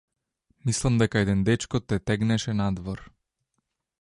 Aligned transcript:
Мислам 0.69 0.97
дека 1.01 1.21
еден 1.25 1.41
дечко 1.49 1.77
те 1.87 1.95
тегнеше 2.07 2.51
надвор. 2.63 2.99